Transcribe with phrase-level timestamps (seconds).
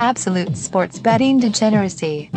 [0.00, 2.30] Absolute sports betting degeneracy.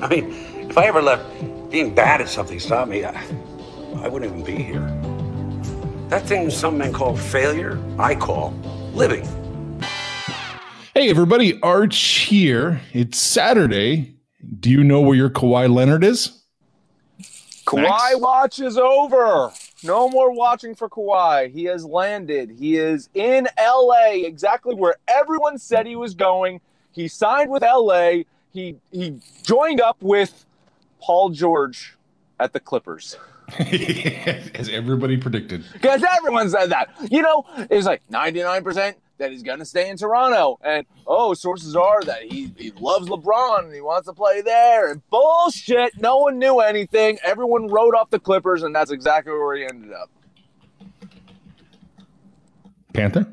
[0.00, 0.32] I mean,
[0.68, 1.24] if I ever left
[1.70, 3.12] being bad at something stop me, I,
[3.96, 4.80] I wouldn't even be here.
[6.08, 8.52] That thing some men call failure, I call
[8.94, 9.26] living.
[10.94, 12.80] Hey, everybody, Arch here.
[12.92, 14.16] It's Saturday.
[14.58, 16.42] Do you know where your Kawhi Leonard is?
[17.66, 18.16] Kawhi Max?
[18.16, 19.52] watch is over.
[19.82, 21.52] No more watching for Kawhi.
[21.52, 22.56] He has landed.
[22.58, 26.60] He is in LA, exactly where everyone said he was going.
[26.92, 28.22] He signed with LA.
[28.52, 30.44] He he joined up with
[31.00, 31.96] Paul George
[32.40, 33.16] at the Clippers.
[33.58, 35.64] As everybody predicted.
[35.72, 36.90] Because everyone said that.
[37.10, 40.58] You know, it was like 99% that he's going to stay in Toronto.
[40.62, 44.90] And, oh, sources are that he, he loves LeBron and he wants to play there.
[44.90, 46.00] And bullshit.
[46.00, 47.18] No one knew anything.
[47.24, 50.10] Everyone wrote off the Clippers, and that's exactly where he ended up.
[52.92, 53.26] Panther?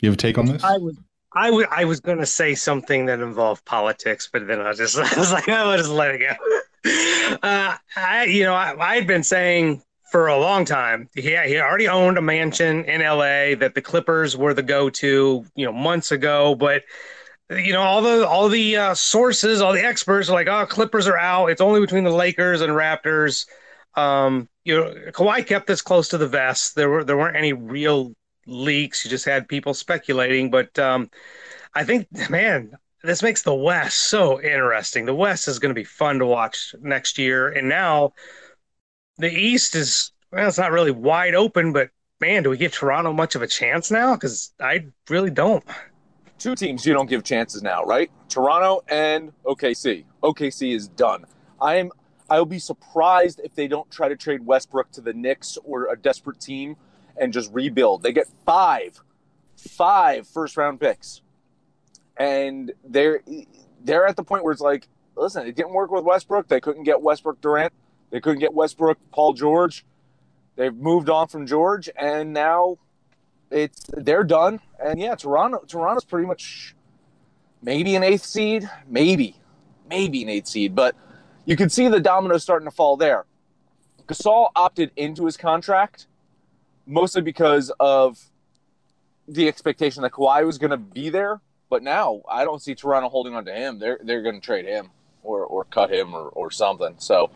[0.00, 0.64] You have a take on this?
[0.64, 0.96] I was
[1.32, 4.98] I w- I was going to say something that involved politics, but then I just
[4.98, 6.34] I was like, oh, I'll just let it go.
[7.42, 11.58] Uh, I you know I, I had been saying for a long time he he
[11.58, 13.54] already owned a mansion in L.A.
[13.54, 16.82] that the Clippers were the go to you know months ago, but
[17.50, 21.06] you know all the all the uh, sources, all the experts are like, oh, Clippers
[21.06, 21.46] are out.
[21.46, 23.46] It's only between the Lakers and Raptors.
[23.94, 26.74] Um, you know, Kawhi kept this close to the vest.
[26.74, 28.14] There were there weren't any real
[28.46, 29.04] leaks.
[29.04, 31.10] You just had people speculating, but um,
[31.74, 35.06] I think, man, this makes the West so interesting.
[35.06, 38.12] The West is going to be fun to watch next year, and now
[39.20, 41.90] the East is well, it's not really wide open, but
[42.20, 44.14] man, do we give Toronto much of a chance now?
[44.14, 45.64] Because I really don't.
[46.38, 48.10] Two teams you don't give chances now, right?
[48.28, 50.04] Toronto and OKC.
[50.22, 51.24] OKC is done.
[51.60, 51.90] I'm
[52.30, 55.96] I'll be surprised if they don't try to trade Westbrook to the Knicks or a
[55.96, 56.76] desperate team
[57.16, 58.02] and just rebuild.
[58.02, 59.00] They get five,
[59.56, 61.22] five first round picks,
[62.16, 63.20] and they're
[63.82, 66.46] they're at the point where it's like, listen, it didn't work with Westbrook.
[66.46, 67.72] They couldn't get Westbrook Durant.
[68.10, 69.84] They couldn't get Westbrook Paul George.
[70.56, 72.78] They've moved on from George, and now
[73.50, 74.60] it's they're done.
[74.82, 76.74] And yeah, Toronto Toronto's pretty much
[77.62, 79.36] maybe an eighth seed, maybe,
[79.88, 80.96] maybe an eighth seed, but
[81.44, 83.24] you can see the dominoes starting to fall there.
[84.06, 86.06] Gasol opted into his contract
[86.86, 88.18] mostly because of
[89.28, 91.40] the expectation that Kawhi was going to be there.
[91.68, 93.78] But now I don't see Toronto holding on to him.
[93.78, 94.90] They're they're going to trade him
[95.22, 96.96] or or cut him or or something.
[96.98, 97.30] So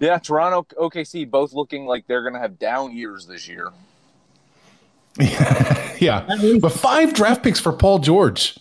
[0.00, 3.70] yeah, Toronto, OKC, both looking like they're going to have down years this year.
[5.98, 6.26] yeah.
[6.60, 8.58] But five draft picks for Paul George.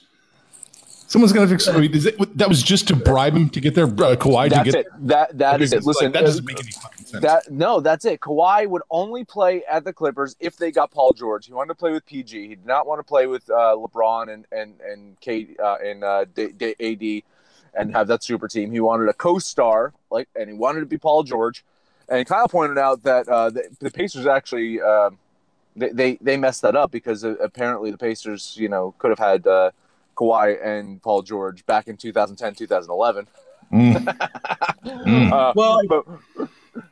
[1.08, 2.38] Someone's going to fix it.
[2.38, 4.88] That was just to bribe him to get there, uh, Kawhi That's to get it.
[5.08, 5.84] That that is it.
[5.84, 7.24] Listen, like, that doesn't make any fucking sense.
[7.24, 8.20] That no, that's it.
[8.20, 11.48] Kawhi would only play at the Clippers if they got Paul George.
[11.48, 12.50] He wanted to play with PG.
[12.50, 16.04] He did not want to play with uh, LeBron and and and Kate uh, and
[16.04, 17.24] uh, D- D- AD
[17.74, 18.72] and have that super team.
[18.72, 21.64] He wanted a co-star, like, and he wanted to be Paul George.
[22.08, 25.12] And Kyle pointed out that uh, the, the Pacers actually uh,
[25.76, 29.20] they, they they messed that up because uh, apparently the Pacers, you know, could have
[29.20, 29.72] had uh,
[30.18, 33.28] Kawhi and Paul George back in 2010, 2011.
[35.32, 36.06] Uh, Well- but,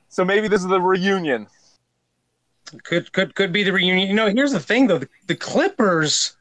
[0.09, 1.47] so maybe this is the reunion.
[2.83, 4.07] Could could could be the reunion.
[4.07, 6.36] You know, here's the thing though: the, the Clippers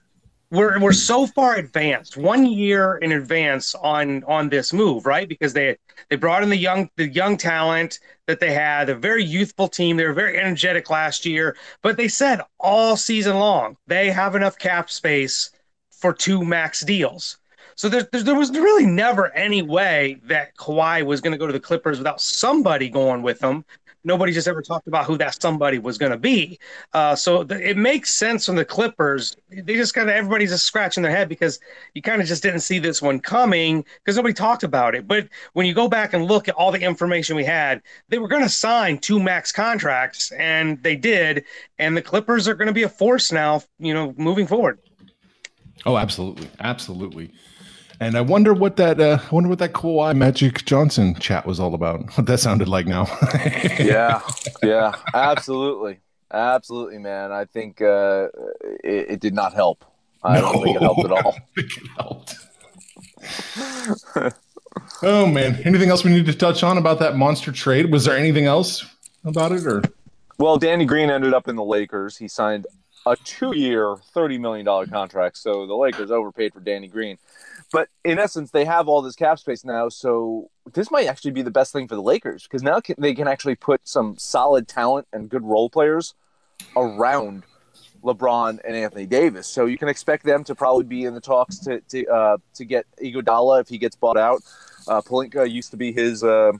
[0.51, 5.29] were were so far advanced, one year in advance on on this move, right?
[5.29, 5.77] Because they
[6.09, 9.97] they brought in the young the young talent that they had, a very youthful team.
[9.97, 14.59] They were very energetic last year, but they said all season long they have enough
[14.59, 15.51] cap space
[15.91, 17.39] for two max deals.
[17.75, 21.47] So there, there, there was really never any way that Kawhi was going to go
[21.47, 23.65] to the Clippers without somebody going with him.
[24.06, 26.61] Nobody just ever talked about who that somebody was going to be.
[26.93, 29.37] Uh, so th- it makes sense from the Clippers.
[29.50, 31.59] They just kind of everybody's just scratching their head because
[31.94, 35.09] you kind of just didn't see this one coming because nobody talked about it.
[35.09, 38.28] But when you go back and look at all the information we had, they were
[38.28, 41.45] going to sign two max contracts, and they did.
[41.81, 44.78] And the Clippers are going to be a force now, you know, moving forward.
[45.84, 47.33] Oh, absolutely, absolutely.
[47.98, 51.59] And I wonder what that uh, I wonder what that Kawhi Magic Johnson chat was
[51.59, 52.04] all about.
[52.16, 53.07] What that sounded like now.
[53.78, 54.21] yeah,
[54.63, 56.01] yeah, absolutely,
[56.33, 57.33] absolutely, man.
[57.33, 58.28] I think uh,
[58.84, 59.84] it, it did not help.
[60.22, 61.33] I don't think it helped at all.
[61.54, 62.34] think it helped.
[65.03, 65.60] oh man!
[65.65, 67.91] Anything else we need to touch on about that monster trade?
[67.91, 68.84] Was there anything else
[69.25, 69.83] about it, or
[70.39, 72.19] Well, Danny Green ended up in the Lakers.
[72.19, 72.66] He signed
[73.07, 75.39] a two-year, thirty million dollar contract.
[75.39, 77.16] So the Lakers overpaid for Danny Green.
[77.72, 79.89] But in essence, they have all this cap space now.
[79.89, 83.15] So this might actually be the best thing for the Lakers because now can, they
[83.15, 86.15] can actually put some solid talent and good role players
[86.77, 87.42] around
[88.03, 89.47] LeBron and Anthony Davis.
[89.47, 92.65] So you can expect them to probably be in the talks to to uh, to
[92.65, 94.42] get Iguodala if he gets bought out.
[94.86, 96.53] Uh, Pelinka used to be his uh,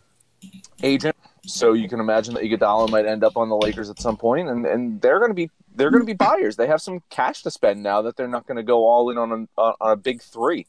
[0.82, 1.17] agent,
[1.47, 4.49] so you can imagine that Iguodala might end up on the Lakers at some point,
[4.49, 6.56] and and they're going to be they're going to be buyers.
[6.56, 9.19] They have some cash to spend now that they're not going to go all in
[9.19, 10.67] on a, on a big three.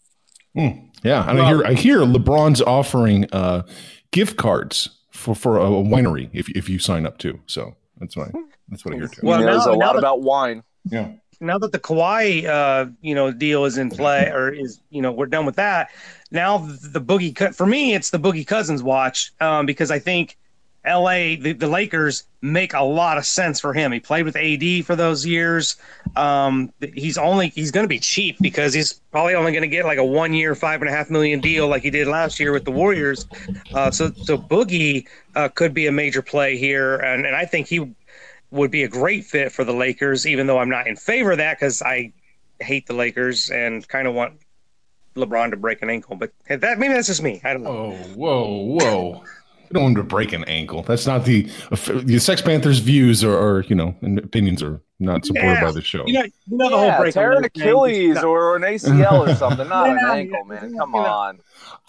[0.58, 0.70] Hmm.
[1.04, 3.62] Yeah, and I hear I hear LeBron's offering uh,
[4.12, 7.40] gift cards for for a winery if if you sign up too.
[7.46, 8.32] So that's what I,
[8.70, 9.22] that's what I hear too.
[9.24, 10.64] Well, he knows now- a lot that- about wine.
[10.86, 11.12] yeah.
[11.40, 15.12] now that the Kawhi uh, you know deal is in play or is you know
[15.12, 15.92] we're done with that.
[16.32, 20.38] Now the boogie cut for me it's the Boogie Cousins watch um, because I think
[20.86, 21.36] L.A.
[21.36, 23.92] The, the Lakers make a lot of sense for him.
[23.92, 25.76] He played with AD for those years.
[26.16, 29.86] Um, he's only he's going to be cheap because he's probably only going to get
[29.86, 32.52] like a one year five and a half million deal like he did last year
[32.52, 33.28] with the Warriors.
[33.74, 37.68] Uh, so so Boogie uh, could be a major play here, and, and I think
[37.68, 37.94] he
[38.52, 41.38] would be a great fit for the Lakers, even though I'm not in favor of
[41.40, 42.14] that because I
[42.60, 44.40] hate the Lakers and kind of want
[45.16, 46.16] LeBron to break an ankle.
[46.16, 47.42] But that maybe that's just me.
[47.44, 47.92] I don't know.
[47.92, 49.24] Whoa, whoa, whoa!
[49.70, 50.84] You don't want him to break an ankle.
[50.84, 51.44] That's not the
[52.04, 55.64] the Sex Panthers' views or, or you know and opinions are not supported Yeah.
[55.64, 56.04] by the show.
[56.08, 57.14] You know, you know the Yeah, whole break.
[57.14, 60.76] tear an Achilles or an ACL or something, not an ankle, man.
[60.78, 61.40] Come on.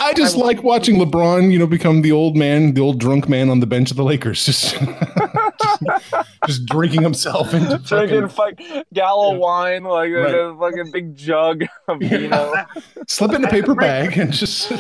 [0.01, 3.49] I just like watching LeBron, you know, become the old man, the old drunk man
[3.49, 4.77] on the bench of the Lakers, just
[6.47, 10.35] just drinking himself into Drinking fucking, fuck Gallo wine, like Right.
[10.35, 12.55] a, fucking big jug of know,
[13.07, 14.71] slip in a paper bag and just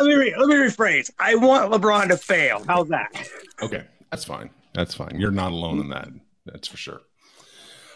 [0.00, 1.10] Let me re- let me rephrase.
[1.18, 2.64] I want LeBron to fail.
[2.66, 3.28] How's that?
[3.60, 3.84] okay.
[4.10, 4.48] That's fine.
[4.72, 5.20] That's fine.
[5.20, 6.08] You're not alone in that.
[6.46, 7.02] That's for sure.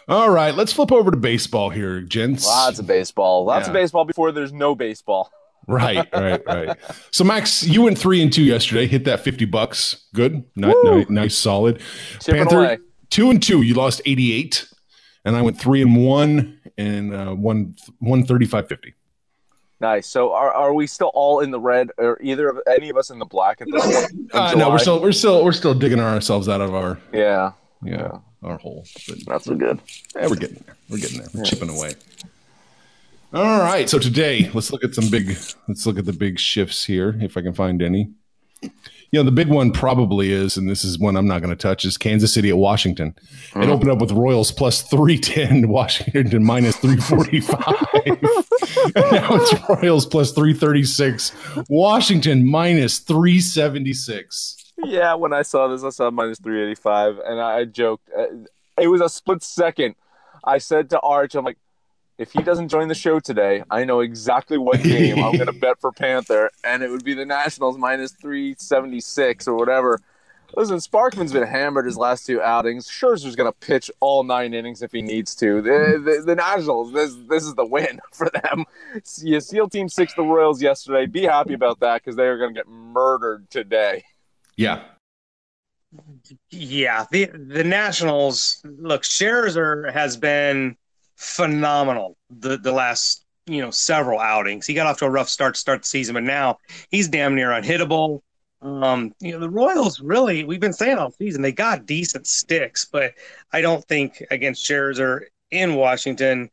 [0.06, 2.46] All right, let's flip over to baseball here, gents.
[2.46, 3.46] Lots of baseball.
[3.46, 5.30] Lots of baseball before there's no baseball.
[5.66, 6.76] Right, right, right.
[7.10, 8.86] So Max, you went three and two yesterday.
[8.86, 10.04] Hit that fifty bucks.
[10.12, 11.80] Good, nice, nice, nice solid.
[12.20, 12.78] Chipping away.
[13.08, 13.62] two and two.
[13.62, 14.68] You lost eighty eight,
[15.24, 18.92] and I went three and one and uh, one one thirty five fifty.
[19.80, 20.06] Nice.
[20.06, 23.10] So are, are we still all in the red or either of any of us
[23.10, 24.30] in the black at this point?
[24.34, 27.52] Uh, no, we're still we're still we're still digging ourselves out of our Yeah.
[27.82, 28.86] yeah our hole.
[29.08, 29.80] But Not so good.
[30.14, 30.76] yeah, we're getting there.
[30.88, 31.28] We're getting there.
[31.34, 31.94] We're chipping away.
[33.32, 33.90] All right.
[33.90, 35.36] So today, let's look at some big.
[35.66, 38.10] Let's look at the big shifts here, if I can find any.
[39.14, 41.54] You know, the big one probably is, and this is one I'm not going to
[41.56, 43.14] touch, is Kansas City at Washington.
[43.54, 47.60] It opened up with Royals plus 310, Washington minus 345.
[48.96, 51.30] and now it's Royals plus 336,
[51.68, 54.72] Washington minus 376.
[54.84, 58.10] Yeah, when I saw this, I saw minus 385, and I joked.
[58.18, 58.24] uh,
[58.80, 59.94] It was a split second.
[60.42, 61.58] I said to Arch, I'm like,
[62.18, 65.52] if he doesn't join the show today, I know exactly what game I'm going to
[65.52, 70.00] bet for Panther, and it would be the Nationals minus 376 or whatever.
[70.56, 72.86] Listen, Sparkman's been hammered his last two outings.
[72.86, 75.60] Scherzer's going to pitch all nine innings if he needs to.
[75.60, 78.64] The, the, the Nationals, this this is the win for them.
[79.20, 81.06] You seal Team Six the Royals yesterday.
[81.06, 84.04] Be happy about that because they are going to get murdered today.
[84.56, 84.84] Yeah.
[86.50, 88.60] Yeah, the the Nationals.
[88.64, 90.76] Look, Scherzer has been
[91.16, 94.66] phenomenal the the last you know several outings.
[94.66, 96.58] He got off to a rough start to start the season, but now
[96.90, 98.20] he's damn near unhittable.
[98.62, 102.86] Um, you know, the Royals really, we've been saying all season, they got decent sticks,
[102.86, 103.12] but
[103.52, 106.48] I don't think against Scherzer in Washington,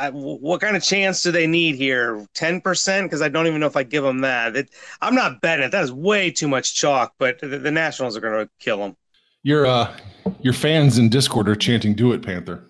[0.00, 2.26] I, what kind of chance do they need here?
[2.34, 3.02] 10%?
[3.04, 4.56] Because I don't even know if I give them that.
[4.56, 5.70] It, I'm not betting it.
[5.70, 8.96] That is way too much chalk, but the, the Nationals are going to kill them.
[9.44, 9.96] Your uh
[10.40, 12.67] your fans in Discord are chanting "Do it, Panther."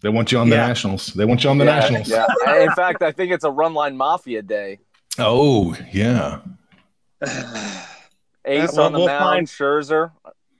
[0.00, 0.66] They want you on the Yeah.
[0.68, 1.08] Nationals.
[1.08, 2.08] They want you on the Yeah, Nationals.
[2.08, 2.26] Yeah.
[2.62, 4.78] In fact, I think it's a run line mafia day.
[5.18, 6.40] Oh yeah.
[8.44, 10.12] Ace well, on the we'll mound, find- Scherzer.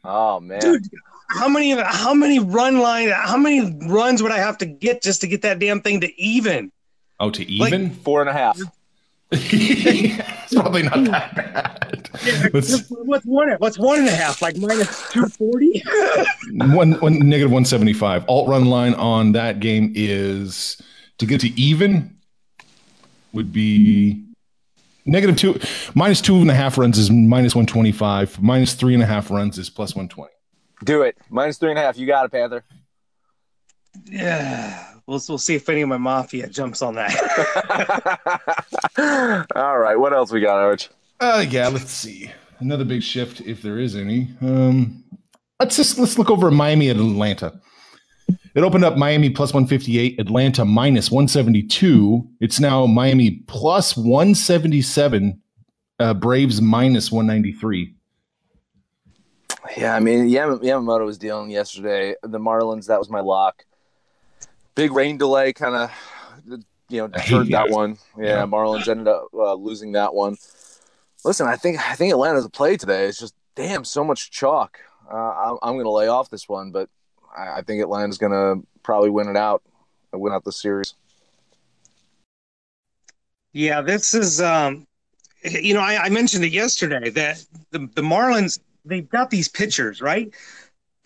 [0.05, 0.87] Oh man, Dude,
[1.31, 5.21] how many how many run line how many runs would I have to get just
[5.23, 6.73] to get that damn thing to even?
[7.21, 7.91] Oh, to Like- even?
[7.91, 8.59] four and a half.
[9.33, 12.11] it's probably not that bad.
[12.55, 14.41] Let's- What's one what's one and a half?
[14.41, 15.83] Like minus two forty?
[16.53, 18.25] one, one negative 175.
[18.29, 20.81] Alt run line on that game is
[21.19, 22.17] to get to even
[23.35, 24.25] would be
[25.05, 25.61] negative two,
[25.95, 28.41] minus two and a half runs is minus 125.
[28.43, 30.31] Minus three and a half runs is plus 120.
[30.85, 31.19] Do it.
[31.29, 31.99] Minus three and a half.
[31.99, 32.65] You got it, Panther.
[34.07, 34.95] yeah.
[35.09, 37.17] We'll, we'll see if any of my mafia jumps on that.
[39.57, 39.97] All right.
[39.97, 40.91] What else we got, Arch?
[41.19, 42.31] Uh, yeah, let's see.
[42.59, 44.29] Another big shift, if there is any.
[44.43, 45.03] Um,
[45.59, 47.59] let's just let's look over Miami and Atlanta.
[48.55, 52.29] It opened up Miami plus 158, Atlanta minus 172.
[52.41, 55.41] It's now Miami plus 177,
[56.01, 57.95] uh, Braves minus 193.
[59.79, 62.15] Yeah, I mean, Yam- Yamamoto was dealing yesterday.
[62.23, 63.65] The Marlins, that was my lock.
[64.79, 65.91] Big rain delay kind of,
[66.89, 67.99] you know, hurt that one.
[68.17, 70.37] Yeah, yeah, Marlins ended up uh, losing that one.
[71.25, 73.07] Listen, I think I think Atlanta's a play today.
[73.07, 74.79] It's just damn so much chalk.
[75.13, 76.89] Uh, I'm, I'm going to lay off this one, but
[77.37, 79.63] I, I think Atlanta's going to probably win it out,
[80.13, 80.95] win out the series.
[83.53, 84.87] Yeah, this is um,
[85.43, 90.01] you know, I, I mentioned it yesterday that the, the Marlins they've got these pitchers,
[90.01, 90.33] right?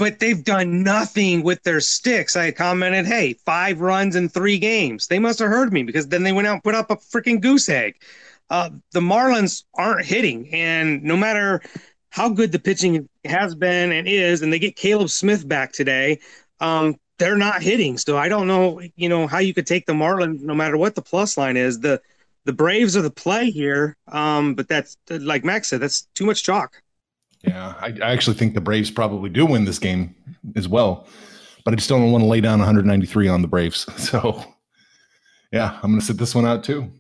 [0.03, 2.35] But they've done nothing with their sticks.
[2.35, 5.07] I commented, hey, five runs in three games.
[5.07, 7.41] They must have heard me because then they went out and put up a freaking
[7.41, 8.03] goose egg.
[8.51, 11.63] Uh, the Marlins aren't hitting, and no matter
[12.11, 16.19] how good the pitching has been and is, and they get Caleb Smith back today,
[16.59, 17.97] um, they're not hitting.
[17.97, 20.97] So I don't know, you know, how you could take the Marlins, no matter what
[20.97, 21.79] the plus line is.
[21.79, 22.03] The
[22.45, 26.43] the Braves are the play here, um, but that's like Max said, that's too much
[26.43, 26.83] chalk.
[27.43, 30.15] Yeah, I, I, actually think the Braves probably do win this game
[30.55, 31.09] as well,
[31.65, 33.87] but I just don't want to lay down 193 on the Braves.
[33.99, 34.45] So,
[35.53, 36.91] yeah, I'm going to sit this one out too.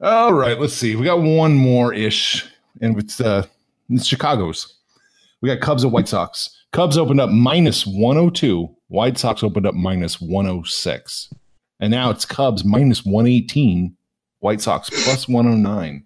[0.00, 0.94] All right, let's see.
[0.94, 2.46] We got one more ish,
[2.80, 3.46] and it's uh,
[3.90, 4.76] it's Chicago's.
[5.42, 6.50] We got Cubs and White Sox.
[6.72, 8.68] Cubs opened up minus 102.
[8.88, 11.32] White Sox opened up minus 106,
[11.80, 13.96] and now it's Cubs minus 118.
[14.38, 16.04] White Sox plus 109.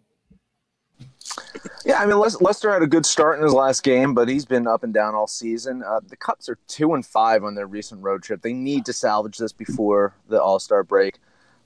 [1.85, 4.67] Yeah, I mean Lester had a good start in his last game, but he's been
[4.67, 5.83] up and down all season.
[5.83, 8.43] Uh, the Cubs are two and five on their recent road trip.
[8.43, 11.19] They need to salvage this before the All Star break,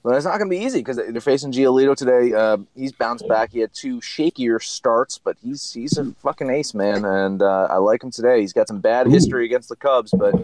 [0.03, 2.33] but it's not going to be easy because they're facing Giolito today.
[2.33, 3.53] Uh, he's bounced back.
[3.53, 7.77] He had two shakier starts, but he's he's a fucking ace, man, and uh, I
[7.77, 8.41] like him today.
[8.41, 10.35] He's got some bad history against the Cubs, but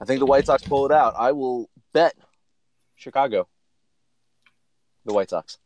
[0.00, 1.14] I think the White Sox pull it out.
[1.18, 2.14] I will bet
[2.94, 3.48] Chicago,
[5.04, 5.58] the White Sox.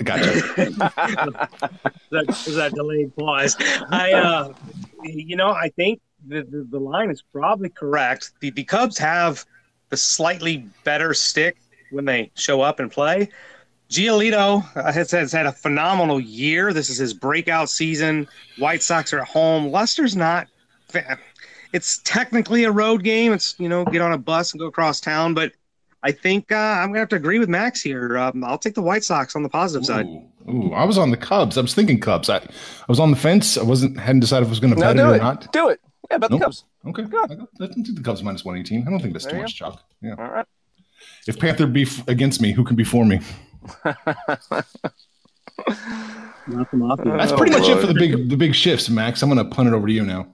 [0.00, 0.40] I got you.
[2.10, 3.56] that was that delayed pause.
[3.90, 4.52] I, uh,
[5.02, 8.32] you know, I think the, the, the line is probably correct.
[8.40, 9.44] The, the Cubs have
[9.90, 11.56] the slightly better stick
[11.90, 13.28] when they show up and play.
[13.90, 16.72] Giolito uh, has, has had a phenomenal year.
[16.72, 18.26] This is his breakout season.
[18.58, 19.70] White Sox are at home.
[19.70, 20.48] Lester's not.
[21.72, 23.32] It's technically a road game.
[23.32, 25.52] It's you know get on a bus and go across town, but
[26.04, 28.18] I think uh, I'm gonna have to agree with Max here.
[28.18, 30.06] Um, I'll take the White Sox on the positive ooh, side.
[30.48, 31.56] Ooh, I was on the Cubs.
[31.56, 32.28] I was thinking Cubs.
[32.28, 32.50] I, I
[32.88, 33.56] was on the fence.
[33.56, 35.22] I wasn't hadn't decided if I was going to bet no, it or it.
[35.22, 35.50] not.
[35.52, 35.80] Do it.
[36.10, 36.40] Yeah, bet nope.
[36.40, 36.64] the Cubs.
[36.86, 37.04] Okay,
[37.58, 38.86] let's do the Cubs minus 118.
[38.86, 39.82] I don't think that's there too much chalk.
[40.02, 40.14] Yeah.
[40.18, 40.44] All right.
[41.26, 43.20] If Panther be f- against me, who can be for me?
[43.82, 43.96] That's
[47.32, 49.22] pretty much it for the big the big shifts, Max.
[49.22, 50.26] I'm going to punt it over to you now.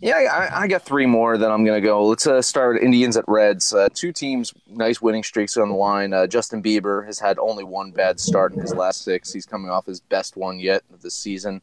[0.00, 2.04] Yeah, I, I, got three more that I'm going to go.
[2.06, 3.74] Let's uh, start Indians at Reds.
[3.74, 6.12] Uh, two teams, nice winning streaks on the line.
[6.12, 9.32] Uh, Justin Bieber has had only one bad start in his last six.
[9.32, 11.62] He's coming off his best one yet of the season.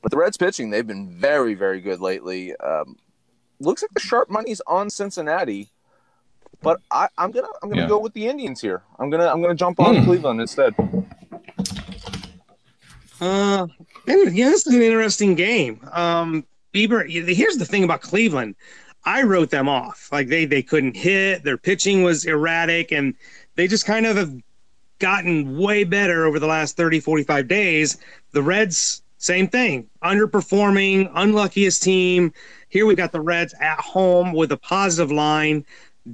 [0.00, 2.56] But the Reds pitching, they've been very, very good lately.
[2.56, 2.96] Um,
[3.60, 5.70] looks like the sharp money's on Cincinnati,
[6.62, 7.88] but I, am gonna I'm gonna yeah.
[7.88, 8.82] go with the Indians here.
[8.98, 10.04] I'm gonna I'm gonna jump on mm.
[10.04, 10.74] Cleveland instead.
[13.20, 13.66] Uh,
[14.06, 15.80] yeah, this is an interesting game.
[15.92, 17.08] Um, Bieber.
[17.08, 18.54] Here's the thing about Cleveland.
[19.04, 20.08] I wrote them off.
[20.12, 21.42] Like they they couldn't hit.
[21.42, 23.14] Their pitching was erratic, and
[23.54, 24.34] they just kind of have
[24.98, 27.98] gotten way better over the last 30, 45 days.
[28.32, 32.32] The Reds, same thing, underperforming, unluckiest team.
[32.68, 35.64] Here we've got the Reds at home with a positive line.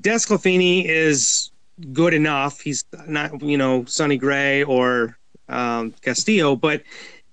[0.00, 1.50] DeSclafani is
[1.92, 2.61] good enough.
[2.61, 6.83] He's not, you know, Sonny Gray or um, Castillo, but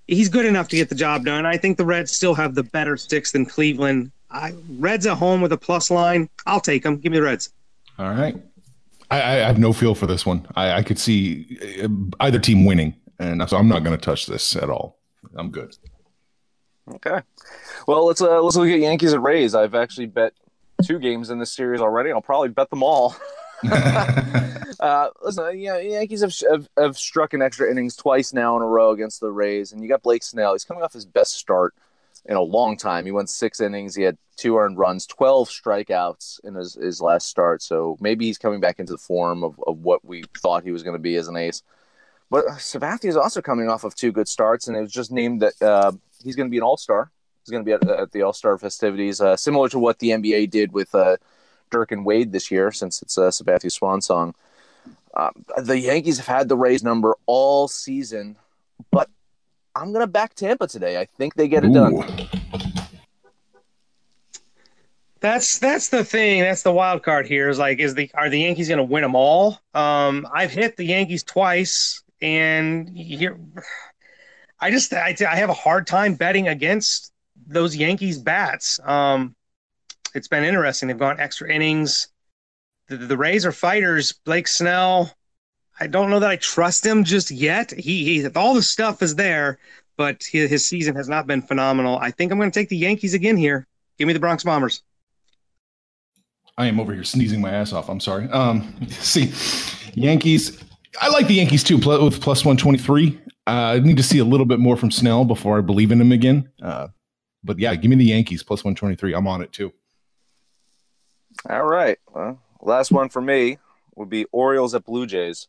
[0.09, 1.45] he's good enough to get the job done.
[1.45, 4.11] I think the Reds still have the better sticks than Cleveland.
[4.31, 6.29] I, Reds at home with a plus line.
[6.45, 6.97] I'll take them.
[6.97, 7.53] Give me the Reds.
[7.97, 8.35] All right.
[9.11, 10.47] I, I have no feel for this one.
[10.55, 11.87] I, I could see uh,
[12.19, 14.99] either team winning, and so I'm not going to touch this at all.
[15.35, 15.75] I'm good.
[16.95, 17.21] Okay.
[17.87, 19.55] Well, let's uh, let's look at Yankees and Rays.
[19.55, 20.33] I've actually bet
[20.83, 22.11] two games in this series already.
[22.11, 23.15] I'll probably bet them all.
[24.79, 28.65] uh, listen, yeah, Yankees have, have, have struck an extra innings twice now in a
[28.67, 30.53] row against the Rays, and you got Blake Snell.
[30.53, 31.73] He's coming off his best start
[32.25, 33.05] in a long time.
[33.05, 33.95] He went six innings.
[33.95, 37.61] He had two earned runs, twelve strikeouts in his, his last start.
[37.61, 40.83] So maybe he's coming back into the form of, of what we thought he was
[40.83, 41.63] going to be as an ace.
[42.29, 45.41] But Sabathia is also coming off of two good starts, and it was just named
[45.41, 45.91] that uh,
[46.23, 47.11] he's going to be an All Star.
[47.43, 50.09] He's going to be at, at the All Star festivities, uh, similar to what the
[50.11, 51.17] NBA did with uh,
[51.69, 54.35] Dirk and Wade this year, since it's a uh, Sabathia Swan song.
[55.13, 58.35] Uh, the Yankees have had the Rays number all season,
[58.91, 59.09] but
[59.75, 60.99] I'm going to back Tampa today.
[60.99, 61.73] I think they get it Ooh.
[61.73, 62.29] done.
[65.21, 66.41] That's that's the thing.
[66.41, 67.49] That's the wild card here.
[67.49, 69.59] Is like, is the are the Yankees going to win them all?
[69.73, 73.37] Um, I've hit the Yankees twice, and here,
[74.59, 77.11] I just I, I have a hard time betting against
[77.47, 78.79] those Yankees bats.
[78.83, 79.35] Um,
[80.15, 80.87] it's been interesting.
[80.87, 82.07] They've gone extra innings.
[82.87, 84.11] The, the Rays are fighters.
[84.11, 85.13] Blake Snell,
[85.79, 87.71] I don't know that I trust him just yet.
[87.71, 89.59] He, he all the stuff is there,
[89.95, 91.97] but his, his season has not been phenomenal.
[91.99, 93.65] I think I'm going to take the Yankees again here.
[93.97, 94.81] Give me the Bronx Bombers.
[96.57, 97.89] I am over here sneezing my ass off.
[97.89, 98.29] I'm sorry.
[98.29, 99.31] Um, see,
[99.93, 100.61] Yankees.
[101.01, 103.19] I like the Yankees too, with plus 123.
[103.47, 106.01] Uh, I need to see a little bit more from Snell before I believe in
[106.01, 106.49] him again.
[106.61, 106.89] Uh,
[107.43, 109.13] but yeah, give me the Yankees plus 123.
[109.13, 109.71] I'm on it too.
[111.47, 111.97] All right.
[112.13, 113.59] Well, last one for me
[113.95, 115.47] would be Orioles at Blue Jays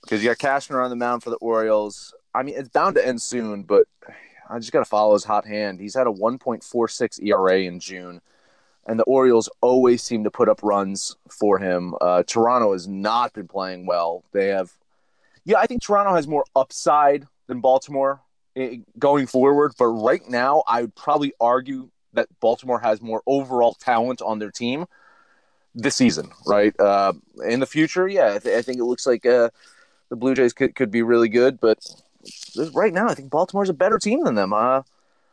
[0.00, 2.14] because you got Cashner on the mound for the Orioles.
[2.34, 3.86] I mean, it's bound to end soon, but
[4.48, 5.80] I just got to follow his hot hand.
[5.80, 8.22] He's had a 1.46 ERA in June,
[8.86, 11.94] and the Orioles always seem to put up runs for him.
[12.00, 14.24] Uh, Toronto has not been playing well.
[14.32, 14.72] They have,
[15.44, 18.22] yeah, I think Toronto has more upside than Baltimore
[18.56, 23.74] eh, going forward, but right now, I would probably argue that Baltimore has more overall
[23.74, 24.86] talent on their team
[25.74, 26.78] this season, right?
[26.78, 27.14] Uh,
[27.46, 29.50] in the future, yeah, I, th- I think it looks like uh,
[30.08, 31.78] the Blue Jays could, could be really good, but
[32.74, 34.52] right now, I think Baltimore's a better team than them.
[34.52, 34.82] Uh,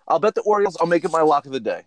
[0.07, 0.77] I'll bet the Orioles.
[0.79, 1.83] I'll make it my lock of the day.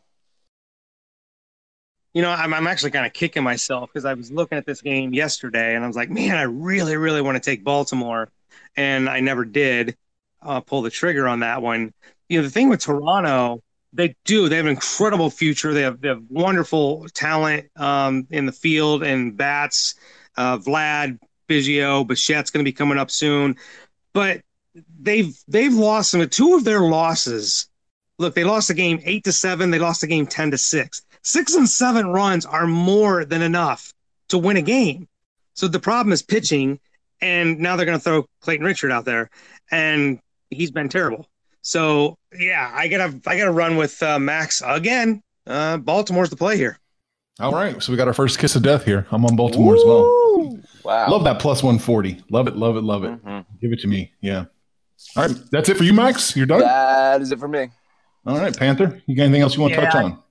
[2.14, 4.82] You know, I'm, I'm actually kind of kicking myself because I was looking at this
[4.82, 8.30] game yesterday and I was like, man, I really, really want to take Baltimore.
[8.76, 9.96] And I never did
[10.42, 11.92] uh, pull the trigger on that one.
[12.28, 14.48] You know, the thing with Toronto, they do.
[14.48, 15.74] They have an incredible future.
[15.74, 19.94] They have, they have wonderful talent um, in the field and bats.
[20.36, 21.18] Uh, Vlad,
[21.48, 23.56] Biggio, Bichette's going to be coming up soon,
[24.14, 24.40] but
[25.00, 27.68] they've they've lost some two of their losses.
[28.18, 29.70] Look, they lost a game eight to seven.
[29.70, 31.02] They lost a game ten to six.
[31.22, 33.92] Six and seven runs are more than enough
[34.28, 35.08] to win a game.
[35.54, 36.80] So the problem is pitching,
[37.20, 39.30] and now they're going to throw Clayton Richard out there,
[39.70, 40.18] and
[40.50, 41.28] he's been terrible.
[41.62, 45.22] So yeah, I gotta I gotta run with uh, Max again.
[45.46, 46.78] Uh, Baltimore's the play here.
[47.40, 49.06] All right, so we got our first kiss of death here.
[49.10, 49.78] I'm on Baltimore Woo!
[49.78, 50.60] as well.
[50.84, 52.22] Wow, love that plus 140.
[52.30, 53.10] Love it, love it, love it.
[53.24, 53.56] Mm-hmm.
[53.60, 54.12] Give it to me.
[54.20, 54.44] Yeah.
[55.16, 56.36] All right, that's it for you, Max.
[56.36, 56.60] You're done.
[56.60, 57.70] That is it for me.
[58.26, 59.02] All right, Panther.
[59.06, 60.22] You got anything else you want to touch on?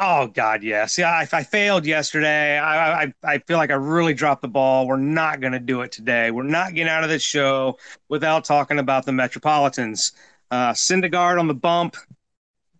[0.00, 0.98] Oh God, yes.
[0.98, 2.58] Yeah, I, I failed yesterday.
[2.58, 4.88] I, I I feel like I really dropped the ball.
[4.88, 6.32] We're not going to do it today.
[6.32, 10.12] We're not getting out of this show without talking about the Metropolitans.
[10.50, 11.96] Uh, Syndergaard on the bump.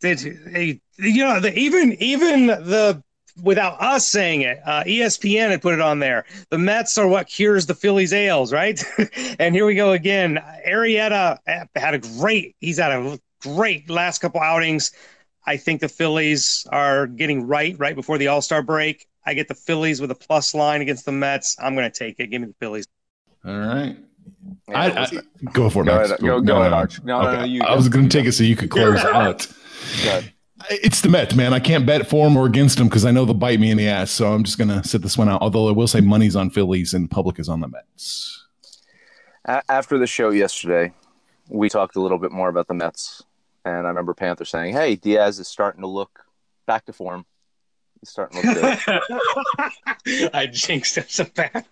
[0.01, 3.03] Did you know the, even even the
[3.43, 4.61] without us saying it.
[4.65, 6.25] Uh, ESPN had put it on there.
[6.51, 8.83] The Mets are what cures the Phillies ails, right?
[9.39, 10.39] and here we go again.
[10.67, 11.39] Arrieta
[11.75, 12.57] had a great.
[12.61, 14.93] He's had a great last couple outings.
[15.47, 19.07] I think the Phillies are getting right right before the All Star break.
[19.27, 21.57] I get the Phillies with a plus line against the Mets.
[21.59, 22.29] I'm going to take it.
[22.29, 22.87] Give me the Phillies.
[23.45, 23.97] All right.
[24.69, 25.09] Yeah, I, I,
[25.53, 26.09] go for it, go Max.
[26.09, 27.03] Ahead, go, go, go ahead, Arch.
[27.03, 27.33] No, okay.
[27.33, 27.63] no, no, you.
[27.63, 29.47] I was going to take it so you could close out.
[30.71, 31.53] It's the Mets, man.
[31.53, 33.77] I can't bet for them or against them because I know they'll bite me in
[33.77, 34.11] the ass.
[34.11, 35.43] So I'm just going to sit this one out.
[35.43, 38.47] Although I will say money's on Phillies and public is on the Mets.
[39.45, 40.95] After the show yesterday,
[41.51, 43.23] we talked a little bit more about the Mets.
[43.67, 46.21] And I remember Panther saying, hey, Diaz is starting to look
[46.67, 47.27] back to form.
[48.05, 49.03] He's starting to look
[50.07, 50.31] good.
[50.35, 51.65] I jinxed him so bad.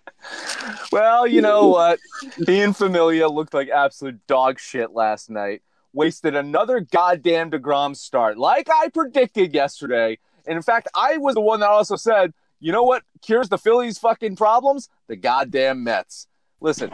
[0.91, 1.99] Well, you know what?
[2.47, 5.61] He and Familia looked like absolute dog shit last night
[5.93, 10.17] wasted another goddamn DeGrom start, like I predicted yesterday.
[10.47, 13.59] And in fact, I was the one that also said, you know what cures the
[13.59, 14.89] Phillies' fucking problems?
[15.07, 16.27] The goddamn Mets.
[16.59, 16.91] Listen,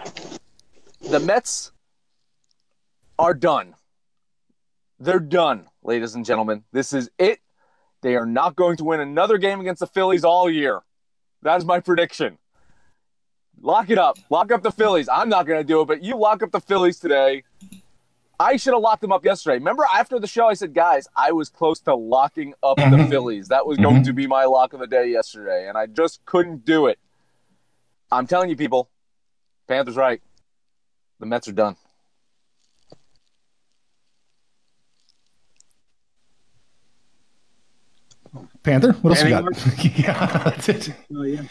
[1.01, 1.71] the Mets
[3.17, 3.75] are done.
[4.99, 6.65] They're done, ladies and gentlemen.
[6.73, 7.39] This is it.
[8.01, 10.81] They are not going to win another game against the Phillies all year.
[11.41, 12.37] That is my prediction.
[13.61, 14.17] Lock it up.
[14.29, 15.09] Lock up the Phillies.
[15.09, 17.43] I'm not going to do it, but you lock up the Phillies today.
[18.39, 19.55] I should have locked them up yesterday.
[19.55, 23.09] Remember after the show, I said, guys, I was close to locking up the mm-hmm.
[23.09, 23.49] Phillies.
[23.49, 24.03] That was going mm-hmm.
[24.03, 26.99] to be my lock of the day yesterday, and I just couldn't do it.
[28.09, 28.89] I'm telling you, people,
[29.67, 30.21] Panthers right.
[31.19, 31.75] The Mets are done.
[38.63, 39.85] Panther, what else you got?
[39.97, 40.93] yeah, that's it.
[41.15, 41.43] Oh, yeah.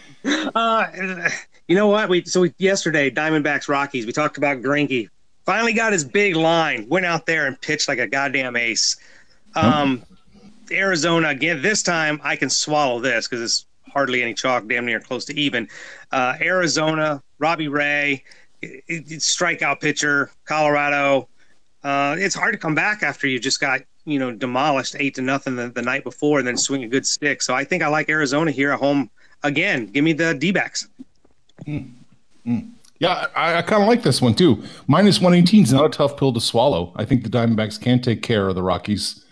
[0.55, 1.31] Uh,
[1.67, 2.09] you know what?
[2.09, 4.07] We so we, yesterday Diamondbacks Rockies.
[4.07, 5.09] We talked about Greinke
[5.49, 6.87] Finally got his big line.
[6.91, 8.97] Went out there and pitched like a goddamn ace.
[9.55, 10.05] Um,
[10.71, 11.63] Arizona again.
[11.63, 15.35] This time I can swallow this because it's hardly any chalk, damn near close to
[15.41, 15.67] even.
[16.13, 18.25] Uh, Arizona, Robbie Ray,
[18.61, 20.31] it, it, strikeout pitcher.
[20.45, 21.31] Colorado.
[21.83, 25.23] Uh, it's hard to come back after you just got you know demolished eight to
[25.23, 27.43] nothing the, the night before, and then swing a good stick.
[27.43, 29.11] So I think I like Arizona here at home
[29.43, 29.87] again.
[29.87, 30.89] Give me the D backs.
[31.67, 31.93] Mm.
[32.47, 32.71] Mm.
[32.99, 34.63] Yeah, I, I kind of like this one too.
[34.89, 36.93] Minus 118 is not a tough pill to swallow.
[36.97, 39.25] I think the Diamondbacks can take care of the Rockies.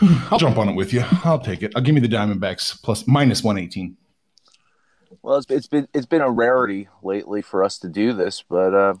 [0.30, 1.04] I'll jump on it with you.
[1.24, 1.72] I'll take it.
[1.74, 3.96] I'll give me the Diamondbacks plus minus one eighteen.
[5.22, 8.74] Well, it's, it's been it's been a rarity lately for us to do this, but
[8.74, 8.94] uh,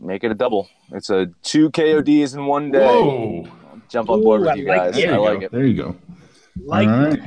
[0.00, 0.68] make it a double.
[0.92, 2.86] It's a two KODs in one day.
[2.86, 3.48] Whoa!
[3.88, 4.98] Jump on board Ooh, with I you like guys.
[4.98, 5.06] it.
[5.06, 5.52] There I like it.
[5.52, 5.96] There you go.
[6.64, 7.20] Like, All right.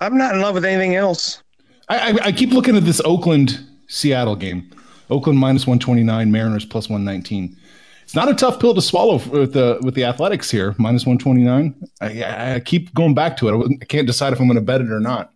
[0.00, 1.42] I'm not in love with anything else.
[1.88, 4.70] I, I, I keep looking at this Oakland Seattle game.
[5.08, 7.56] Oakland minus one twenty nine, Mariners plus one nineteen.
[8.02, 11.18] It's not a tough pill to swallow with the with the Athletics here, minus one
[11.18, 11.74] twenty nine.
[12.00, 13.78] I, I keep going back to it.
[13.80, 15.32] I can't decide if I'm going to bet it or not.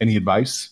[0.00, 0.70] Any advice?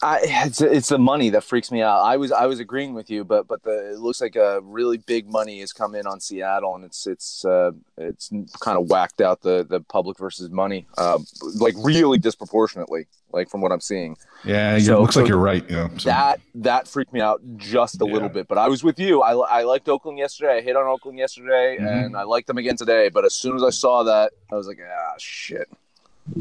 [0.00, 2.02] I, it's it's the money that freaks me out.
[2.02, 4.96] I was I was agreeing with you, but but the it looks like a really
[4.98, 8.30] big money has come in on Seattle, and it's it's uh, it's
[8.60, 11.18] kind of whacked out the the public versus money, uh,
[11.56, 14.16] like really disproportionately, like from what I'm seeing.
[14.44, 15.64] Yeah, it So- looks so like you're right.
[15.68, 18.12] Yeah, so- That that freaked me out just a Yeah.
[18.12, 18.46] little bit.
[18.46, 19.22] But I was with you.
[19.22, 20.58] I, I liked Oakland yesterday.
[20.58, 22.04] I hit on Oakland yesterday, Mhm.
[22.06, 23.08] and I liked them again today.
[23.08, 25.68] But as soon as I saw that, I was like, ah, shit.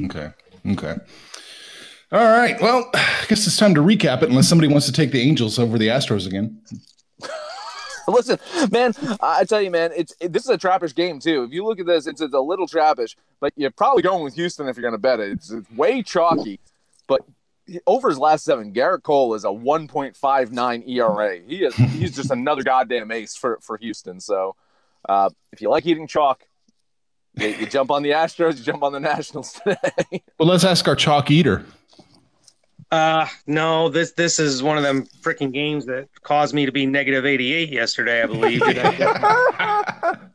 [0.05, 0.29] Okay.
[0.73, 0.97] Okay.
[2.09, 2.59] All right.
[2.61, 5.59] Well, I guess it's time to recap it, unless somebody wants to take the Angels
[5.59, 6.61] over the Astros again.
[8.07, 8.39] Listen,
[8.71, 11.43] man, I tell you, man, it's it, this is a trappish game too.
[11.43, 14.35] If you look at this, it's, it's a little trappish, but you're probably going with
[14.35, 15.31] Houston if you're going to bet it.
[15.31, 16.61] It's, it's way chalky,
[17.07, 17.25] but
[17.85, 21.39] over his last seven, Gerrit Cole is a 1.59 ERA.
[21.45, 24.21] He is he's just another goddamn ace for for Houston.
[24.21, 24.55] So,
[25.09, 26.47] uh, if you like eating chalk,
[27.37, 30.21] you, you jump on the Astros, you jump on the Nationals today.
[30.39, 31.65] Well, let's ask our chalk eater.
[32.91, 36.85] Uh, no, this this is one of them freaking games that caused me to be
[36.85, 38.61] negative 88 yesterday, I believe.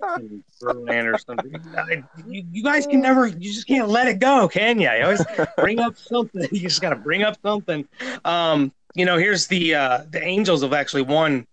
[0.61, 1.55] Berlin or something.
[1.77, 4.91] I- you, you guys can never, you just can't let it go, can you?
[4.91, 5.25] You always
[5.57, 6.47] bring up something.
[6.53, 7.87] You just got to bring up something.
[8.25, 11.47] Um, you know, here's the uh, the Angels have actually won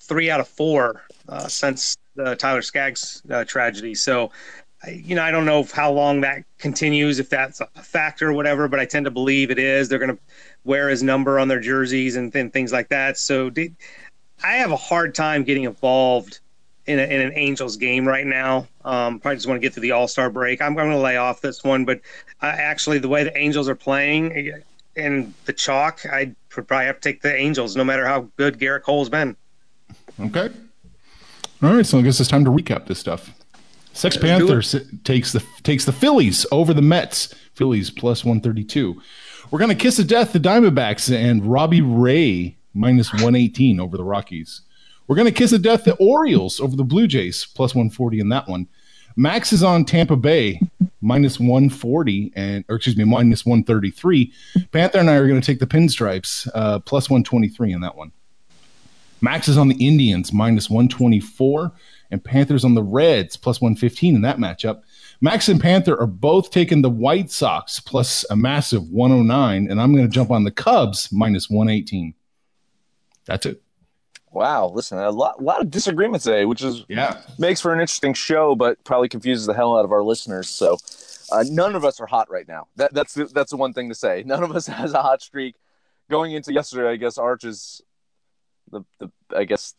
[0.00, 3.94] three out of four uh, since the Tyler Skaggs uh, tragedy.
[3.94, 4.28] So, I,
[4.90, 8.68] you know, I don't know how long that continues, if that's a factor or whatever,
[8.68, 9.88] but I tend to believe it is.
[9.88, 10.22] They're going to
[10.64, 13.18] wear his number on their jerseys and, things like that.
[13.18, 13.74] So, did,
[14.42, 16.40] I have a hard time getting involved
[16.86, 18.66] in, a, in an Angels game right now.
[18.84, 20.60] Um, probably just want to get to the All Star break.
[20.60, 22.00] I'm, I'm going to lay off this one, but
[22.42, 24.52] actually, the way the Angels are playing
[24.96, 28.82] and the chalk, I probably have to take the Angels, no matter how good Gerrit
[28.82, 29.36] Cole's been.
[30.20, 30.50] Okay.
[31.62, 31.86] All right.
[31.86, 33.32] So I guess it's time to recap this stuff.
[33.94, 34.16] Sex.
[34.16, 37.32] Panthers takes the takes the Phillies over the Mets.
[37.54, 39.00] Phillies plus one thirty two.
[39.50, 44.04] We're gonna kiss of death the Diamondbacks and Robbie Ray minus one eighteen over the
[44.04, 44.62] Rockies.
[45.06, 48.28] We're gonna kiss of death the Orioles over the Blue Jays plus one forty in
[48.30, 48.66] that one.
[49.16, 50.60] Max is on Tampa Bay
[51.00, 54.32] minus one forty and or excuse me minus one thirty three.
[54.72, 57.96] Panther and I are gonna take the Pinstripes uh, plus one twenty three in that
[57.96, 58.10] one.
[59.20, 61.72] Max is on the Indians minus 124,
[62.14, 64.82] and Panthers on the Reds plus 115 in that matchup.
[65.20, 69.92] Max and Panther are both taking the White Sox plus a massive 109, and I'm
[69.94, 72.14] going to jump on the Cubs minus 118.
[73.26, 73.62] That's it.
[74.30, 77.20] wow, listen, a lot, lot of disagreement today, which is Yeah.
[77.38, 80.48] makes for an interesting show, but probably confuses the hell out of our listeners.
[80.48, 80.76] So,
[81.32, 82.66] uh, none of us are hot right now.
[82.76, 84.22] That, that's the, that's the one thing to say.
[84.26, 85.54] None of us has a hot streak
[86.10, 86.90] going into yesterday.
[86.90, 87.80] I guess Arch is
[88.70, 89.74] the, the I guess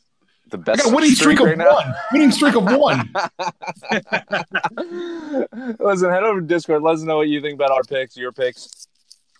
[0.50, 1.74] the I best got a winning streak of right now.
[1.74, 1.94] one.
[2.14, 3.10] Winning streak of one.
[5.80, 6.82] Listen, head over to Discord.
[6.82, 8.85] Let us know what you think about our picks, your picks,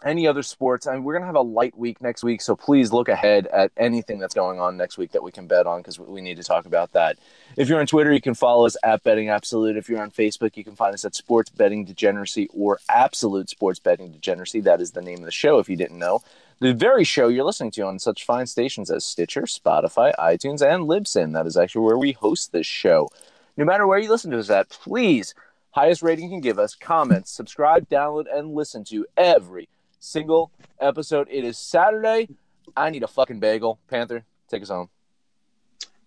[0.06, 0.88] any other sports.
[0.88, 3.72] I mean, we're gonna have a light week next week, so please look ahead at
[3.76, 6.44] anything that's going on next week that we can bet on because we need to
[6.44, 7.18] talk about that.
[7.58, 9.76] If you're on Twitter, you can follow us at Betting Absolute.
[9.76, 13.80] If you're on Facebook, you can find us at Sports Betting Degeneracy or Absolute Sports
[13.80, 14.62] Betting Degeneracy.
[14.62, 15.60] That is the name of the show.
[15.60, 16.22] If you didn't know.
[16.60, 20.86] The very show you're listening to on such fine stations as Stitcher, Spotify, iTunes, and
[20.86, 21.34] Libsyn.
[21.34, 23.10] That is actually where we host this show.
[23.58, 25.36] No matter where you listen to us at, please,
[25.72, 29.68] highest rating you can give us, comments, subscribe, download, and listen to every
[30.06, 31.28] single episode.
[31.30, 32.30] It is Saturday.
[32.78, 33.80] I need a fucking bagel.
[33.90, 34.90] Panther, take us home.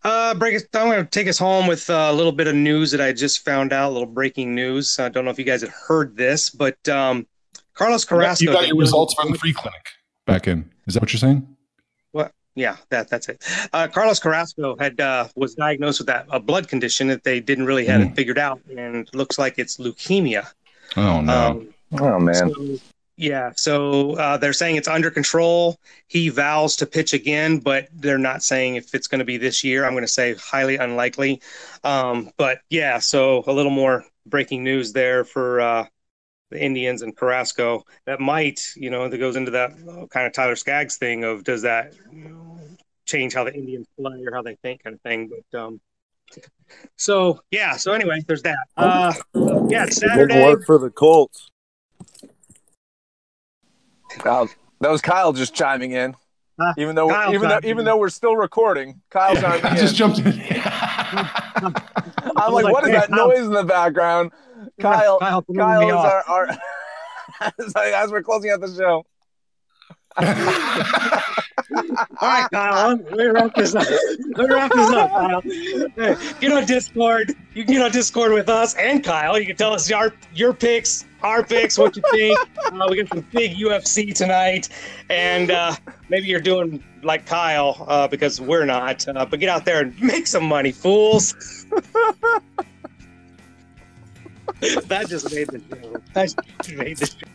[0.05, 2.55] Uh, break us, I'm going to take us home with uh, a little bit of
[2.55, 4.99] news that I just found out, a little breaking news.
[4.99, 7.27] I don't know if you guys had heard this, but um,
[7.75, 8.45] Carlos Carrasco.
[8.45, 9.89] You got your results from the free clinic
[10.25, 10.71] back in.
[10.87, 11.47] Is that what you're saying?
[12.13, 12.33] What?
[12.55, 13.45] Yeah, that that's it.
[13.73, 17.67] Uh, Carlos Carrasco had uh, was diagnosed with that a blood condition that they didn't
[17.67, 20.47] really have it figured out, and looks like it's leukemia.
[20.97, 21.33] Oh no.
[21.33, 22.35] Um, Oh, man.
[22.35, 22.77] so,
[23.19, 25.77] yeah, so uh, they're saying it's under control.
[26.07, 29.65] He vows to pitch again, but they're not saying if it's going to be this
[29.65, 29.85] year.
[29.85, 31.43] I'm going to say highly unlikely.
[31.83, 35.87] Um, but yeah, so a little more breaking news there for uh,
[36.51, 37.83] the Indians and Carrasco.
[38.07, 41.43] That might, you know, that goes into that uh, kind of Tyler Skaggs thing of
[41.43, 42.61] does that you know,
[43.05, 45.29] change how the Indians play or how they think, kind of thing.
[45.29, 45.81] But um,
[46.97, 47.77] So yeah.
[47.79, 48.59] So anyway, there's that.
[48.77, 49.13] Uh,
[49.69, 50.45] yeah, Saturday.
[50.45, 51.51] work for the Colts.
[54.09, 54.49] Kyle,
[54.81, 56.17] that was Kyle just chiming in.
[56.61, 57.85] Ah, Even though, Kyle even though, even in.
[57.85, 59.77] though we're still recording, Kyle's chiming I in.
[59.77, 60.27] just jumped in.
[62.37, 63.29] I'm like, like, what is hey, that Kyle.
[63.29, 64.33] noise in the background?
[64.81, 66.49] Kyle, Kyle, Kyle is our, our
[67.59, 69.05] as, as we're closing out the show.
[70.19, 70.25] All
[72.29, 72.97] right, Kyle.
[72.97, 73.87] Let me wrap this up.
[74.37, 75.41] Let me wrap this up, Kyle.
[75.43, 77.33] Hey, get on Discord.
[77.55, 79.39] You can get on Discord with us and Kyle.
[79.39, 81.05] You can tell us your your picks,
[81.49, 82.39] picks, what you think.
[82.69, 84.69] Uh, we got some big UFC tonight,
[85.09, 85.75] and uh,
[86.11, 89.09] maybe you're doing like Kyle uh, because we're not.
[89.09, 91.33] Uh, but get out there and make some money, fools.
[94.61, 95.97] that just made the show.
[96.13, 97.27] That just made the show.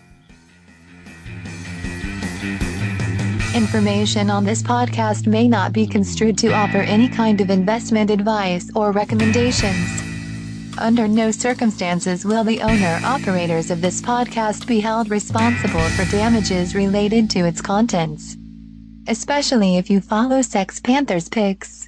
[3.57, 8.69] Information on this podcast may not be construed to offer any kind of investment advice
[8.75, 10.02] or recommendations.
[10.77, 16.73] Under no circumstances will the owner operators of this podcast be held responsible for damages
[16.73, 18.36] related to its contents.
[19.07, 21.82] Especially if you follow Sex Panthers picks.